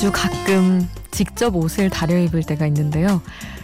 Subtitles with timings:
[0.00, 3.20] 아주 가끔 직접 옷을 다려 입을 때가 있는데요.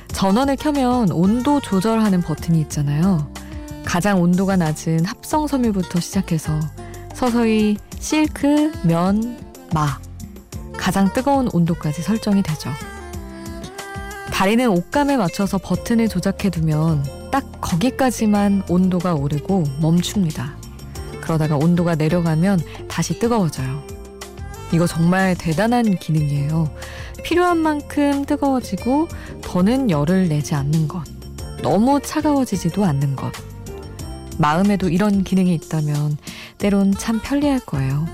[0.09, 3.33] 전원을 켜면 온도 조절하는 버튼이 있잖아요.
[3.87, 6.61] 가장 온도가 낮은 합성 섬유부터 시작해서
[7.15, 9.39] 서서히 실크, 면,
[9.73, 9.99] 마,
[10.77, 12.69] 가장 뜨거운 온도까지 설정이 되죠.
[14.31, 20.55] 다리는 옷감에 맞춰서 버튼을 조작해두면 딱 거기까지만 온도가 오르고 멈춥니다.
[21.23, 23.96] 그러다가 온도가 내려가면 다시 뜨거워져요.
[24.73, 26.71] 이거 정말 대단한 기능이에요.
[27.23, 29.09] 필요한 만큼 뜨거워지고
[29.43, 31.03] 더는 열을 내지 않는 것.
[31.63, 33.33] 너무 차가워지지도 않는 것.
[34.39, 36.19] 마음에도 이런 기능이 있다면
[36.59, 38.07] 때론 참 편리할 거예요.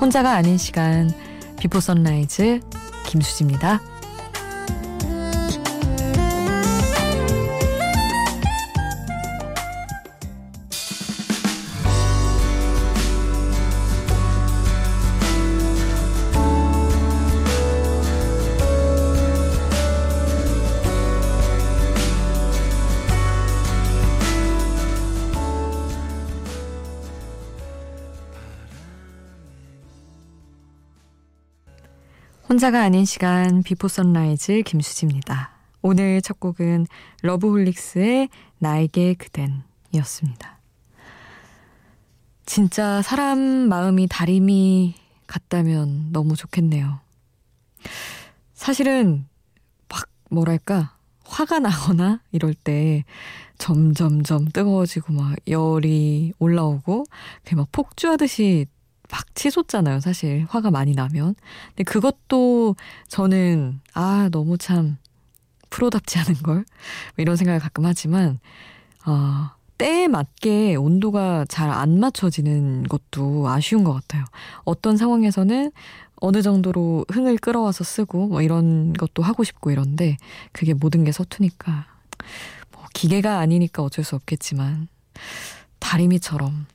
[0.00, 1.10] 혼자가 아닌 시간
[1.58, 2.60] 비포 선라이즈
[3.06, 3.80] 김수지입니다.
[32.54, 35.50] 혼자가 아닌 시간 비포 선라이즈 김수지입니다.
[35.82, 36.86] 오늘 첫 곡은
[37.22, 38.28] 러브홀릭스의
[38.60, 40.60] 나에게 그댄이었습니다.
[42.46, 44.94] 진짜 사람 마음이 다리미
[45.26, 47.00] 같다면 너무 좋겠네요.
[48.52, 49.26] 사실은
[49.88, 53.04] 막 뭐랄까 화가 나거나 이럴 때
[53.58, 57.04] 점점점 뜨거워지고 막 열이 올라오고
[57.56, 58.66] 막 폭주하듯이
[59.10, 60.46] 막 치솟잖아요, 사실.
[60.48, 61.34] 화가 많이 나면.
[61.68, 62.76] 근데 그것도
[63.08, 64.96] 저는, 아, 너무 참,
[65.70, 66.56] 프로답지 않은 걸?
[66.56, 66.64] 뭐
[67.18, 68.38] 이런 생각을 가끔 하지만,
[69.06, 74.24] 어, 때에 맞게 온도가 잘 안 맞춰지는 것도 아쉬운 것 같아요.
[74.64, 75.72] 어떤 상황에서는
[76.20, 80.16] 어느 정도로 흥을 끌어와서 쓰고, 뭐 이런 것도 하고 싶고 이런데,
[80.52, 81.86] 그게 모든 게 서투니까.
[82.72, 84.88] 뭐 기계가 아니니까 어쩔 수 없겠지만,
[85.80, 86.66] 다리미처럼,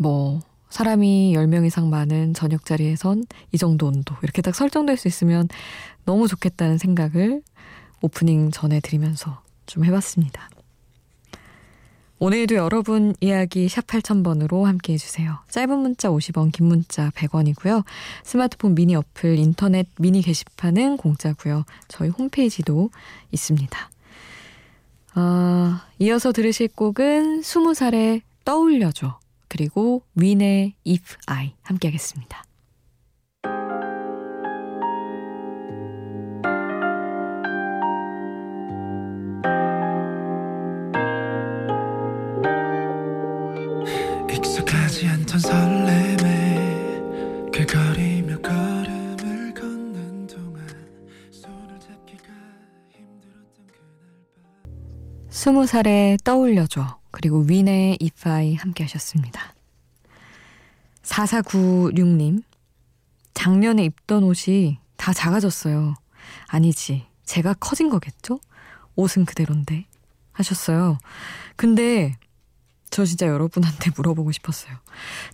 [0.00, 5.48] 뭐, 사람이 10명 이상 많은 저녁 자리에선 이 정도 온도 이렇게 딱 설정될 수 있으면
[6.04, 7.42] 너무 좋겠다는 생각을
[8.02, 10.48] 오프닝 전해 드리면서 좀 해봤습니다.
[12.20, 15.38] 오늘도 여러분 이야기 샵 8000번으로 함께 해주세요.
[15.48, 17.84] 짧은 문자 50원, 긴 문자 100원이고요.
[18.24, 21.64] 스마트폰 미니 어플, 인터넷 미니 게시판은 공짜고요.
[21.86, 22.90] 저희 홈페이지도
[23.30, 23.90] 있습니다.
[25.14, 29.20] 어, 이어서 들으실 곡은 20살에 떠올려줘.
[29.48, 32.44] 그리고 윈의 If I 함께 하겠습니다.
[44.30, 47.00] 익숙하지 않던 설렘에
[47.52, 50.66] 그 거리 몇 걸음을 걷는 동안
[51.30, 52.24] 손을 잡기가
[52.88, 53.82] 힘들었던 그날
[54.62, 59.52] 밤 스무 살에 떠올려줘 그리고 윈의 I 함께 하셨습니다.
[61.02, 62.44] 4496님,
[63.34, 65.96] 작년에 입던 옷이 다 작아졌어요.
[66.46, 68.38] 아니지, 제가 커진 거겠죠?
[68.94, 69.86] 옷은 그대로인데.
[70.30, 70.98] 하셨어요.
[71.56, 72.16] 근데
[72.88, 74.76] 저 진짜 여러분한테 물어보고 싶었어요.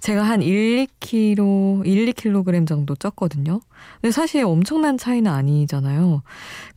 [0.00, 3.60] 제가 한 1, 2kg, 1, 2kg 정도 쪘거든요.
[4.00, 6.22] 근데 사실 엄청난 차이는 아니잖아요.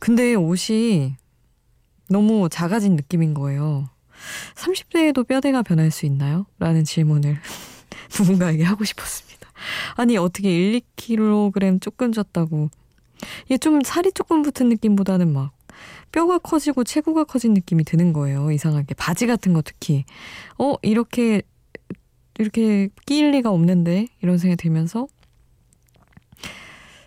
[0.00, 1.16] 근데 옷이
[2.10, 3.88] 너무 작아진 느낌인 거예요.
[4.54, 6.46] 30대에도 뼈대가 변할 수 있나요?
[6.58, 7.38] 라는 질문을
[8.18, 9.48] 누군가에게 하고 싶었습니다.
[9.96, 12.70] 아니, 어떻게 1, 2kg 조금 쪘다고.
[13.46, 15.52] 이게 좀 살이 조금 붙은 느낌보다는 막
[16.12, 18.50] 뼈가 커지고 체구가 커진 느낌이 드는 거예요.
[18.50, 18.94] 이상하게.
[18.94, 20.04] 바지 같은 거 특히.
[20.58, 21.42] 어, 이렇게,
[22.38, 24.06] 이렇게 끼일 리가 없는데?
[24.22, 25.08] 이런 생각이 들면서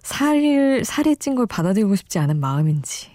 [0.03, 3.09] 살, 살이 찐 걸 받아들이고 싶지 않은 마음인지.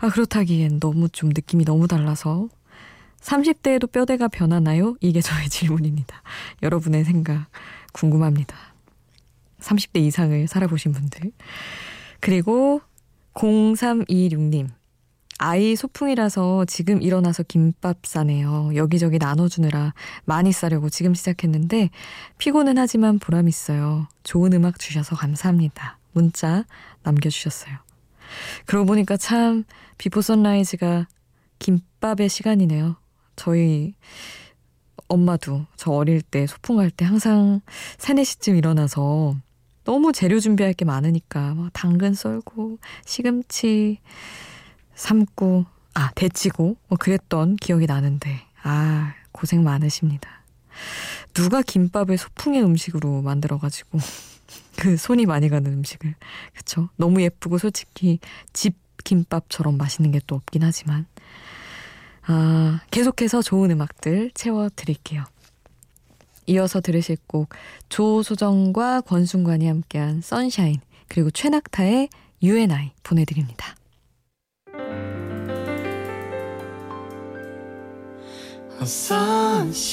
[0.00, 2.48] 아, 그렇다기엔 너무 좀 느낌이 너무 달라서
[3.26, 4.96] 30대에도 뼈대가 변하나요?
[5.00, 6.22] 이게 저의 질문입니다.
[6.62, 7.46] 여러분의 생각
[7.92, 8.56] 궁금합니다.
[9.60, 11.32] 30대 이상을 살아보신 분들.
[12.20, 12.80] 그리고
[13.34, 14.68] 0326님.
[15.38, 18.70] 아이 소풍이라서 지금 일어나서 김밥 싸네요.
[18.74, 19.92] 여기저기 나눠주느라
[20.24, 21.90] 많이 싸려고 지금 시작했는데
[22.38, 24.08] 피곤은 하지만 보람 있어요.
[24.22, 25.98] 좋은 음악 주셔서 감사합니다.
[26.12, 26.64] 문자
[27.02, 27.76] 남겨주셨어요.
[28.64, 29.64] 그러고 보니까 참
[29.98, 31.06] 비포 선라이즈가
[31.58, 32.96] 김밥의 시간이네요.
[33.36, 33.94] 저희
[35.08, 37.60] 엄마도 저 어릴 때 소풍 갈때 항상
[37.98, 39.36] 3, 4시쯤 일어나서
[39.84, 43.98] 너무 재료 준비할 게 많으니까 막 당근 썰고 시금치
[44.94, 50.28] 삶고 아 데치고 뭐 그랬던 기억이 나는데 아 고생 많으십니다.
[51.34, 53.98] 누가 김밥을 소풍의 음식으로 만들어가지고
[54.76, 56.14] 그 손이 많이 가는 음식을.
[56.54, 56.88] 그쵸?
[56.96, 58.18] 너무 예쁘고 솔직히
[58.52, 58.74] 집
[59.04, 61.06] 김밥처럼 맛있는 게 또 없긴 하지만.
[62.26, 65.24] 아, 계속해서 좋은 음악들 채워드릴게요.
[66.46, 67.50] 이어서 들으실 곡
[67.88, 72.08] 조소정과 권순관이 함께한 선샤인 그리고 최낙타의
[72.42, 73.74] UNI 보내드립니다.
[78.84, 79.86] sunshine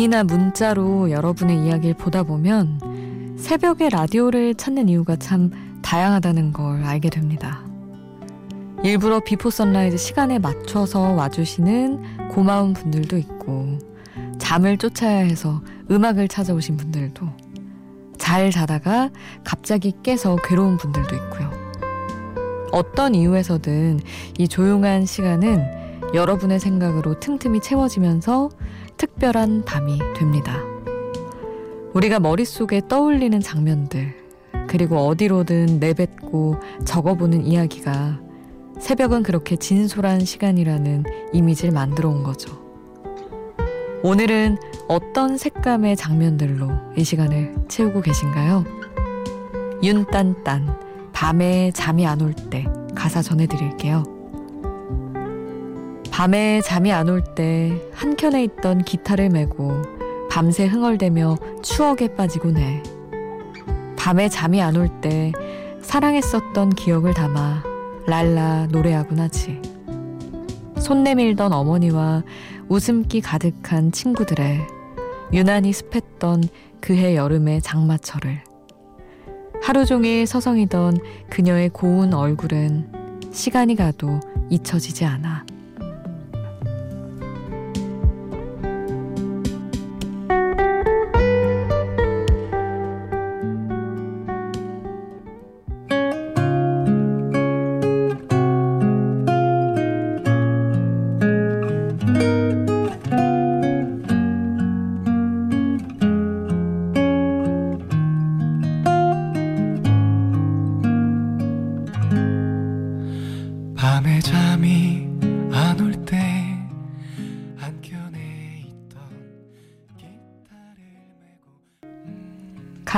[0.00, 5.50] 미니나 문자로 여러분의 이야기를 보다 보면 새벽에 라디오를 찾는 이유가 참
[5.82, 7.60] 다양하다는 걸 알게 됩니다.
[8.82, 13.78] 일부러 비포 선라이즈 시간에 맞춰서 와주시는 고마운 분들도 있고,
[14.38, 15.60] 잠을 쫓아야 해서
[15.90, 17.26] 음악을 찾아오신 분들도,
[18.16, 19.10] 잘 자다가
[19.44, 21.50] 갑자기 깨서 괴로운 분들도 있고요.
[22.72, 24.00] 어떤 이유에서든
[24.38, 25.80] 이 조용한 시간은
[26.14, 28.48] 여러분의 생각으로 틈틈이 채워지면서
[29.00, 30.58] 특별한 밤이 됩니다.
[31.94, 34.14] 우리가 머릿속에 떠올리는 장면들,
[34.68, 38.20] 그리고 어디로든 내뱉고 적어보는 이야기가
[38.78, 42.60] 새벽은 그렇게 진솔한 시간이라는 이미지를 만들어 온 거죠.
[44.02, 48.66] 오늘은 어떤 색감의 장면들로 이 시간을 채우고 계신가요?
[49.82, 50.78] 윤딴딴,
[51.14, 54.19] 밤에 잠이 안 올 때 가사 전해드릴게요.
[56.10, 59.82] 밤에 잠이 안 올 때 한켠에 있던 기타를 메고
[60.30, 62.82] 밤새 흥얼대며 추억에 빠지곤 해.
[63.96, 65.32] 밤에 잠이 안 올 때
[65.82, 67.62] 사랑했었던 기억을 담아
[68.06, 69.60] 랄라 노래하곤 하지.
[70.78, 72.22] 손 내밀던 어머니와
[72.68, 74.66] 웃음기 가득한 친구들의
[75.32, 76.44] 유난히 습했던
[76.80, 78.42] 그해 여름의 장마철을
[79.62, 80.98] 하루 종일 서성이던
[81.28, 84.18] 그녀의 고운 얼굴은 시간이 가도
[84.48, 85.44] 잊혀지지 않아.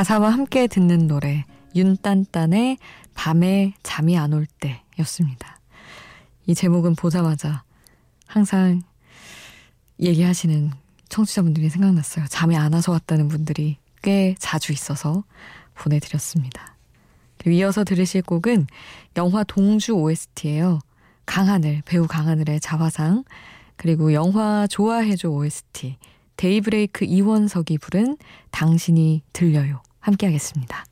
[0.03, 1.45] 가사와 함께 듣는 노래
[1.77, 2.79] 윤딴딴의
[3.15, 5.61] 밤에 잠이 안 올 때였습니다.
[6.47, 7.63] 이 제목은 보자마자
[8.27, 8.83] 항상
[10.01, 10.73] 얘기하시는
[11.09, 12.25] 청취자분들이 생각났어요.
[12.29, 15.23] 잠이 안 와서 왔다는 분들이 꽤 자주 있어서
[15.75, 16.75] 보내드렸습니다.
[17.47, 18.67] 이어서 들으실 곡은
[19.17, 20.81] 영화 동주 OST예요.
[21.27, 23.23] 강하늘, 배우 강하늘의 자화상,
[23.77, 25.97] 그리고 영화 좋아해줘 OST,
[26.35, 28.17] 데이브레이크 이원석이 부른
[28.51, 29.81] 당신이 들려요.
[30.03, 30.85] 함께 하겠습니다.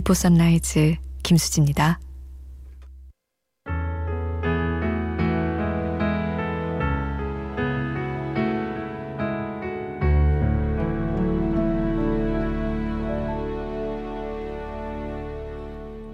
[0.00, 2.00] 비포 선라이즈 김수지입니다.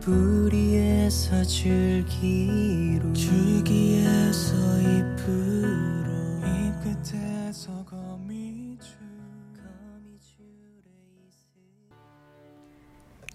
[0.00, 6.05] 뿌리에서 줄기로 줄기에서 잎으로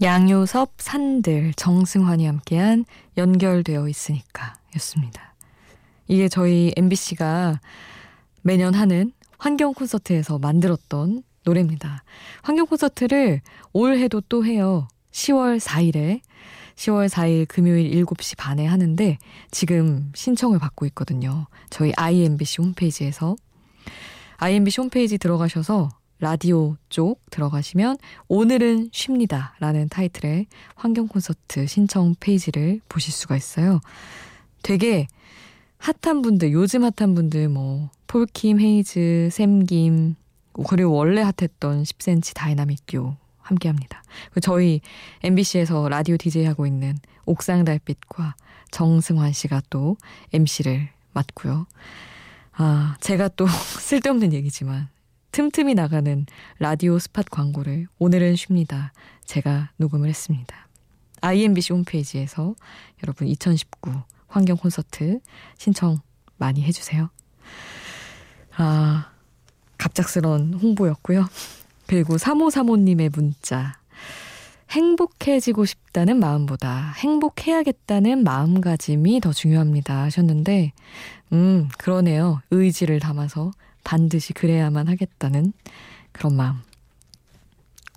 [0.02, 2.86] 양요섭, 산들, 정승환이 함께한
[3.18, 5.36] 연결되어 있으니까 였습니다.
[6.08, 7.60] 이게 저희 MBC가
[8.42, 12.04] 매년 하는 환경 콘서트에서 만들었던 노래입니다.
[12.42, 13.42] 환경 콘서트를
[13.74, 14.88] 올해도 또 해요.
[15.12, 16.22] 10월 4일에
[16.76, 19.18] 10월 4일 금요일 7시 반에 하는데
[19.52, 21.46] 지금 신청을 받고 있거든요.
[21.70, 23.36] 저희 IMBC 홈페이지에서
[24.38, 25.90] IMBC 홈페이지 들어가셔서
[26.22, 27.98] 라디오 쪽 들어가시면
[28.28, 33.82] 오늘은 쉽니다 라는 타이틀의 환경 콘서트 신청 페이지를 보실 수가 있어요.
[34.62, 35.08] 되게
[35.80, 40.16] 핫한 분들, 요즘 핫한 분들 뭐 폴킴, 헤이즈, 샘김
[40.68, 44.04] 그리고 원래 핫했던 10cm 다이나믹 듀오 함께 합니다.
[44.44, 44.82] 저희
[45.24, 48.36] MBC에서 라디오 DJ 하고 있는 옥상 달빛과
[48.70, 49.98] 정승환 씨가 또
[50.34, 51.66] MC를 맡고요.
[52.54, 53.48] 아, 제가 또
[53.80, 54.88] 쓸데없는 얘기지만
[55.32, 56.26] 틈틈이 나가는
[56.60, 58.92] 라디오 스팟 광고를 오늘은 쉽니다.
[59.24, 60.68] 제가 녹음을 했습니다.
[61.22, 62.54] IMBC 홈페이지에서
[63.02, 63.92] 여러분 2019
[64.28, 65.22] 환경 콘서트
[65.58, 66.00] 신청
[66.36, 67.10] 많이 해주세요.
[68.58, 69.10] 아,
[69.78, 71.26] 갑작스런 홍보였고요.
[71.88, 73.80] 그리고 3535님의 문자.
[74.70, 80.74] 행복해지고 싶다는 마음보다 행복해야겠다는 마음가짐이 더 중요합니다 하셨는데,
[81.32, 82.42] 음, 그러네요.
[82.52, 83.52] 의지를 담아서
[83.92, 85.52] 반드시 그래야만 하겠다는
[86.14, 86.62] 그런 마음.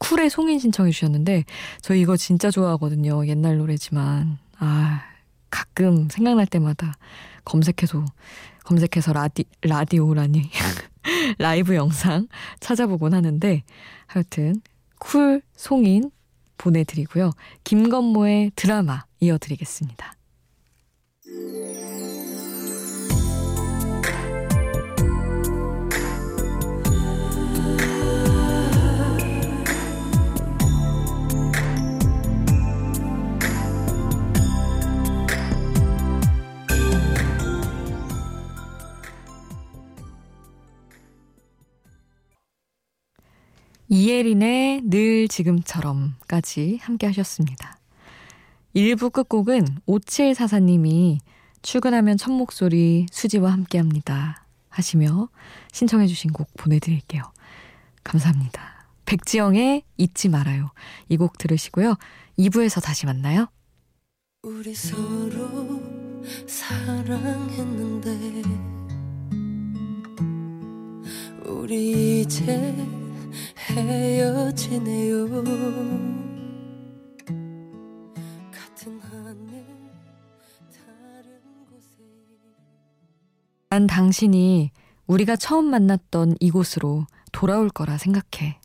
[0.00, 1.44] 쿨의 송인 신청해 주셨는데,
[1.82, 3.24] 저 이거 진짜 좋아하거든요.
[3.28, 4.38] 옛날 노래지만.
[4.58, 5.04] 아,
[5.50, 6.94] 가끔 생각날 때마다
[7.44, 8.04] 검색해서,
[8.64, 10.50] 검색해서 라디, 라디오라니.
[11.38, 12.26] 라이브 영상
[12.58, 13.62] 찾아보곤 하는데
[14.06, 14.62] 하여튼
[14.98, 16.10] 쿨 송인
[16.58, 17.30] 보내드리고요.
[17.62, 20.14] 김건모의 드라마 이어드리겠습니다.
[43.94, 47.78] 2예린의 늘 지금처럼까지 함께 하셨습니다.
[48.74, 51.18] 1부 끝곡은 5744님이
[51.62, 54.44] 출근하면 첫 목소리 수지와 함께 합니다.
[54.68, 55.28] 하시며
[55.70, 57.22] 신청해 주신 곡 보내드릴게요.
[58.02, 58.88] 감사합니다.
[59.06, 60.72] 백지영의 잊지 말아요.
[61.08, 61.94] 이 곡 들으시고요.
[62.36, 63.46] 2부에서 다시 만나요.
[64.42, 65.80] 우리 서로
[66.48, 68.10] 사랑했는데
[71.46, 72.83] 우리 이제
[74.64, 75.28] 지네요
[78.50, 79.66] 같은 하늘
[80.72, 82.00] 다른 곳에
[83.68, 84.70] 난 당신이
[85.06, 88.58] 우리가 처음 만났던 이곳으로 돌아올 거라 생각해.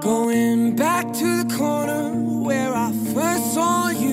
[0.00, 2.14] Going back to the corner
[2.46, 4.11] where I first saw you.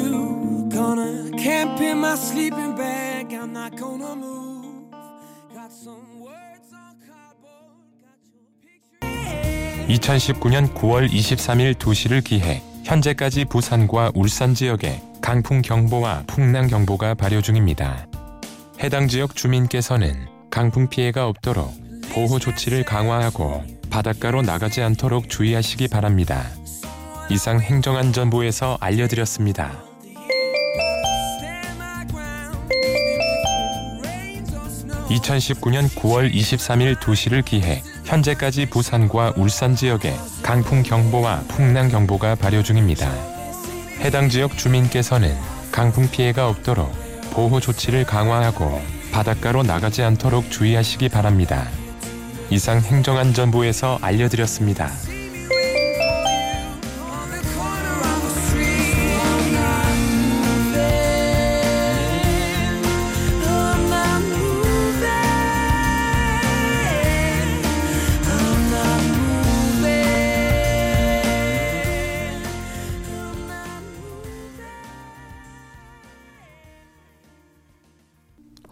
[1.41, 3.34] Camp in my sleeping bag.
[3.34, 4.91] I'm not gonna move.
[5.55, 7.79] Got some words on cardboard.
[8.03, 9.88] Got your picture.
[9.88, 18.05] 2019년 9월 23일 2시를 기해 현재까지 부산과 울산 지역에 강풍 경보와 풍랑 경보가 발효 중입니다.
[18.84, 21.74] 해당 지역 주민께서는 강풍 피해가 없도록
[22.12, 26.43] 보호 조치를 강화하고 바닷가로 나가지 않도록 주의하시기 바랍니다.
[27.29, 29.88] 이상 행정안전부에서 알려드렸습니다.
[35.09, 43.11] 2019년 9월 23일 2시를 기해 현재까지 부산과 울산 지역에 강풍 경보와 풍랑 경보가 발효 중입니다.
[43.99, 45.35] 해당 지역 주민께서는
[45.71, 46.91] 강풍 피해가 없도록
[47.31, 51.67] 보호 조치를 강화하고 바닷가로 나가지 않도록 주의하시기 바랍니다.
[52.49, 54.89] 이상 행정안전부에서 알려드렸습니다.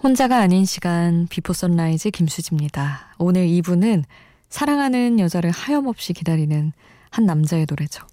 [0.08, 3.14] 혼자가 아닌 시간 비포 선라이즈 김수지입니다.
[3.18, 4.06] 오늘 2부는
[4.48, 6.72] 사랑하는 여자를 하염없이 기다리는
[7.10, 8.08] 한 남자의 노래죠.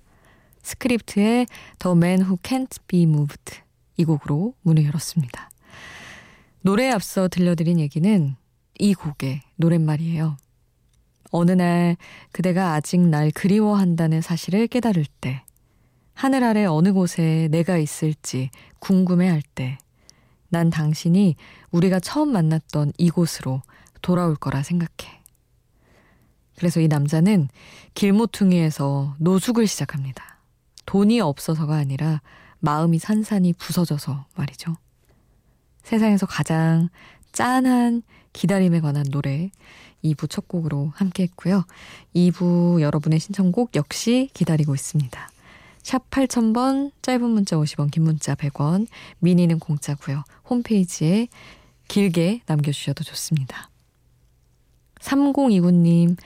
[0.65, 1.47] 스크립트의
[1.79, 3.59] The Man Who Can't Be Moved
[3.97, 5.49] 이 곡으로 문을 열었습니다.
[6.63, 8.35] 노래에 앞서 들려드린 얘기는
[8.81, 10.37] 이 곡의 노랫말이에요.
[11.31, 11.97] 어느 날
[12.33, 15.45] 그대가 아직 날 그리워한다는 사실을 깨달을 때
[16.13, 19.79] 하늘 아래 어느 곳에 내가 있을지 궁금해할 때
[20.55, 21.35] 난 당신이
[21.75, 23.61] 우리가 처음 만났던 이곳으로
[24.01, 25.23] 돌아올 거라 생각해.
[26.57, 27.49] 그래서 이 남자는
[27.95, 30.39] 길모퉁이에서 노숙을 시작합니다.
[30.87, 32.23] 돈이 없어서가 아니라
[32.61, 34.77] 마음이 산산이 부서져서 말이죠.
[35.83, 36.91] 세상에서 가장
[37.33, 38.03] 짠한
[38.33, 39.51] 기다림에 관한 노래
[40.05, 41.65] 2부 첫 곡으로 함께 했고요.
[42.15, 45.29] 2부 여러분의 신청곡 역시 기다리고 있습니다.
[45.83, 48.87] 샵 8000번, 짧은 문자 50원, 긴 문자 100원,
[49.19, 50.23] 미니는 공짜고요.
[50.49, 51.29] 홈페이지에
[51.89, 53.71] 길게 남겨주셔도 좋습니다.
[55.01, 56.17] 3029님,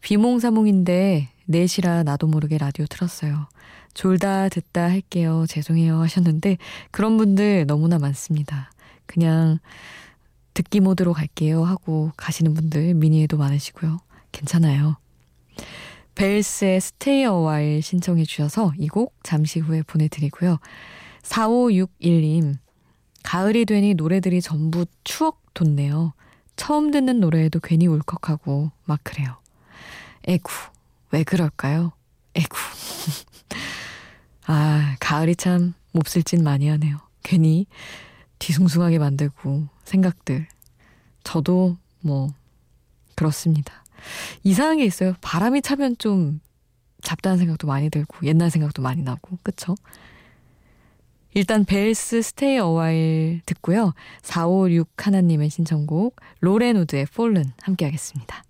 [0.00, 3.48] 비몽사몽인데 4시라 나도 모르게 라디오 틀었어요.
[3.94, 5.44] 졸다 듣다 할게요.
[5.48, 6.58] 죄송해요 하셨는데
[6.90, 8.70] 그런 분들 너무나 많습니다.
[9.06, 9.58] 그냥
[10.54, 13.98] 듣기 모드로 갈게요 하고 가시는 분들 미니에도 많으시고요.
[14.32, 14.96] 괜찮아요.
[16.14, 20.58] 벨스의 스테이 어와일 신청해 주셔서 이 곡 잠시 후에 보내드리고요.
[21.22, 22.56] 4561님
[23.22, 26.12] 가을이 되니 노래들이 전부 추억 돋네요.
[26.56, 29.36] 처음 듣는 노래에도 괜히 울컥하고 막 그래요.
[30.26, 30.50] 에구
[31.12, 31.92] 왜 그럴까요?
[32.34, 32.56] 에구
[34.46, 36.98] 아 가을이 참 몹쓸 짓 많이 하네요.
[37.22, 37.66] 괜히
[38.38, 40.46] 뒤숭숭하게 만들고 생각들.
[41.24, 42.28] 저도 뭐
[43.14, 43.84] 그렇습니다.
[44.44, 45.14] 이상한 게 있어요.
[45.20, 46.40] 바람이 차면 좀
[47.02, 49.74] 잡다한 생각도 많이 들고 옛날 생각도 많이 나고 그쵸?
[51.34, 53.94] 일단 벨스 스테이 어와일 듣고요.
[54.22, 58.42] 456 하나님의 신청곡 로렌우드의 폴른 함께 하겠습니다.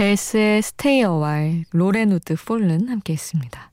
[0.00, 3.70] 벨스의 Stay Awhile, 로렌 우드 Fallen 함께 했습니다.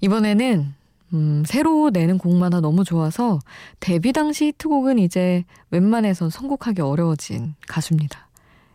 [0.00, 0.72] 이번에는
[1.12, 3.40] 음, 새로 내는 곡마다 너무 좋아서
[3.80, 8.28] 데뷔 당시 히트곡은 이제 웬만해선 선곡하기 어려워진 가수입니다.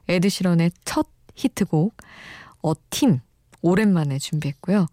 [0.09, 1.95] 에드시런의 첫 히트곡
[2.61, 3.21] A Team
[3.61, 4.87] 오랜만에 준비했고요.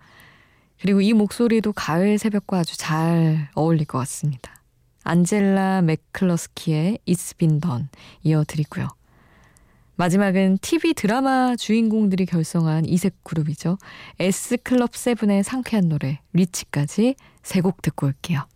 [0.80, 4.54] 그리고 이 목소리도 가을 새벽과 아주 잘 어울릴 것 같습니다.
[5.02, 7.86] 안젤라 맥클러스키의 It's Been Done
[8.22, 8.99] 이어드리고요.
[10.00, 13.76] 마지막은 TV 드라마 주인공들이 결성한 이색 그룹이죠.
[14.18, 18.46] S클럽 세븐의 상쾌한 노래 리치까지 세 곡 듣고 올게요.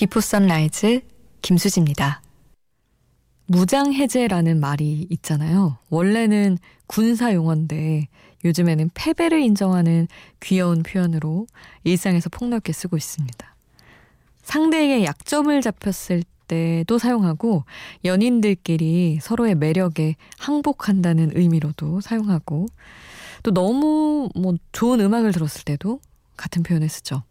[0.00, 1.02] Before Sunrise
[1.42, 2.22] 김수지입니다.
[3.48, 5.76] 무장해제라는 말이 있잖아요.
[5.90, 8.08] 원래는 군사 용어인데
[8.42, 10.08] 요즘에는 패배를 인정하는
[10.40, 11.46] 귀여운 표현으로
[11.84, 13.56] 일상에서 폭넓게 쓰고 있습니다.
[14.40, 17.64] 상대에게 약점을 잡혔을 때도 사용하고
[18.06, 22.68] 연인들끼리 서로의 매력에 항복한다는 의미로도 사용하고
[23.42, 26.00] 또 너무 뭐 좋은 음악을 들었을 때도
[26.38, 27.22] 같은 표현을 쓰죠.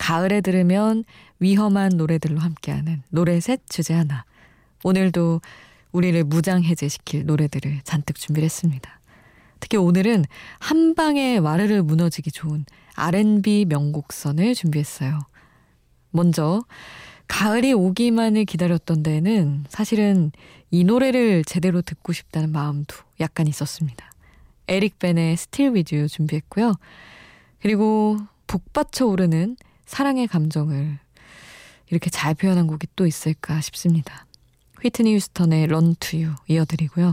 [0.00, 1.04] 가을에 들으면
[1.40, 4.24] 위험한 노래들로 함께하는 노래셋 주제 하나.
[4.82, 5.42] 오늘도
[5.92, 8.98] 우리를 무장해제시킬 노래들을 잔뜩 준비를 했습니다.
[9.60, 10.24] 특히 오늘은
[10.58, 15.18] 한 방에 와르르 무너지기 좋은 R&B 명곡선을 준비했어요.
[16.12, 16.62] 먼저
[17.28, 20.32] 가을이 오기만을 기다렸던 데에는 사실은
[20.70, 24.10] 이 노래를 제대로 듣고 싶다는 마음도 약간 있었습니다.
[24.66, 26.72] 에릭 베네의 Still With You 준비했고요.
[27.60, 29.56] 그리고 북받쳐 오르는
[29.90, 31.00] 사랑의 감정을
[31.90, 34.24] 이렇게 잘 표현한 곡이 또 있을까 싶습니다.
[34.80, 37.12] 휘트니 휴스턴의 Run To You 이어드리고요.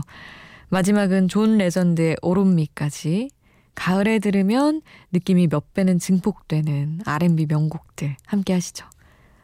[0.68, 3.30] 마지막은 존 레전드의 All Of Me까지
[3.74, 8.86] 가을에 들으면 느낌이 몇 배는 증폭되는 R&B 명곡들 함께 하시죠.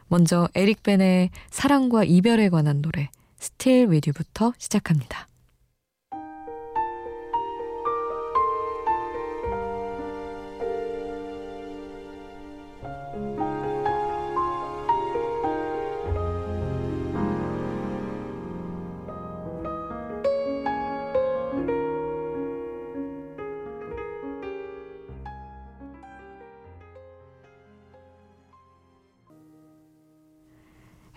[0.07, 5.27] 먼저 에릭 베네의 사랑과 이별에 관한 노래 스틸 위드부터 시작합니다.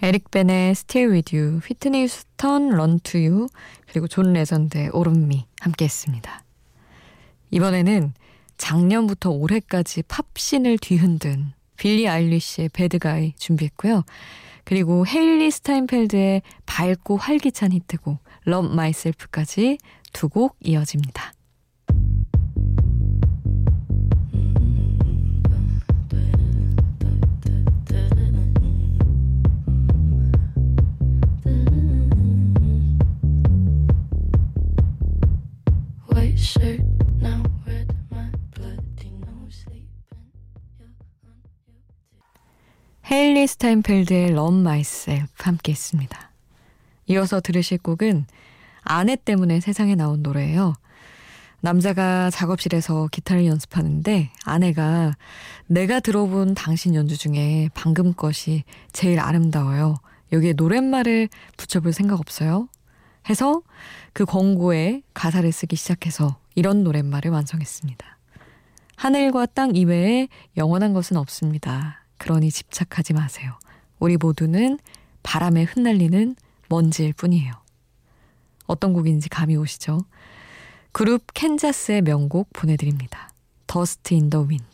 [0.08, 3.46] 에릭 베네의 Still With You, 휘트니 휴스턴 Run To You,
[3.86, 6.44] 그리고 존 레전드의 All Of Me 함께 했습니다.
[7.50, 8.14] 이번에는
[8.56, 14.04] 작년부터 올해까지 팝신을 뒤흔든 빌리 아일리시의 Bad Guy 준비했고요.
[14.64, 19.76] 그리고 헤일리 스타인펠드의 밝고 활기찬 히트곡 Love Myself까지
[20.14, 21.34] 두 곡 이어집니다.
[43.58, 46.30] 스타인펠드의 Love Myself 함께 했습니다.
[47.08, 48.26] 이어서 들으실 곡은
[48.82, 50.74] 아내 때문에 세상에 나온 노래예요.
[51.60, 55.16] 남자가 작업실에서 기타를 연습하는데 아내가
[55.66, 59.96] 내가 들어본 당신 연주 중에 방금 것이 제일 아름다워요.
[60.30, 62.68] 여기에 노랫말을 붙여볼 생각 없어요?
[63.28, 63.62] 해서
[64.12, 68.18] 그 권고에 가사를 쓰기 시작해서 이런 노랫말을 완성했습니다.
[68.94, 71.97] 하늘과 땅 이외에 영원한 것은 없습니다.
[72.18, 73.58] 그러니 집착하지 마세요.
[73.98, 74.78] 우리 모두는
[75.22, 76.36] 바람에 흩날리는
[76.68, 77.52] 먼지일 뿐이에요.
[78.66, 80.00] 어떤 곡인지 감이 오시죠?
[80.92, 83.30] 그룹 캔자스의 명곡 보내드립니다.
[83.66, 84.64] Dust In The Wind.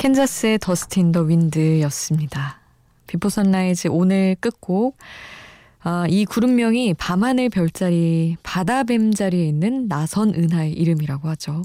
[0.00, 2.58] 캔자스의 Dust In The Wind였습니다.
[3.06, 4.96] Before Sunrise 오늘 끝곡
[5.80, 11.64] 아, 이 그룹명이 밤하늘 별자리 바다뱀 자리에 있는 나선 은하의 이름이라고 하죠.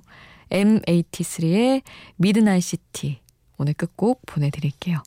[0.49, 1.81] M83의
[2.17, 3.19] Midnight City
[3.57, 5.01] 오늘 끝곡 보내드릴게요.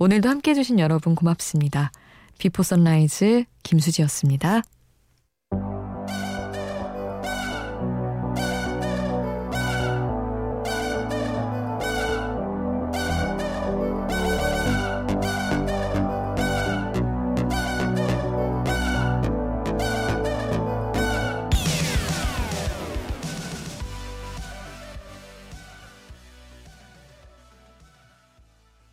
[0.00, 1.92] 오늘도 함께 해 주신 여러분 고맙습니다.
[2.38, 4.62] Before Sunrise 김수지였습니다.